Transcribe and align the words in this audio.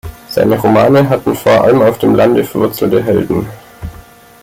Seine 0.29 0.57
Romane 0.57 1.07
hatten 1.07 1.35
vor 1.35 1.63
allem 1.63 1.83
auf 1.83 1.99
dem 1.99 2.15
Lande 2.15 2.43
verwurzelte 2.43 3.03
Helden. 3.03 3.45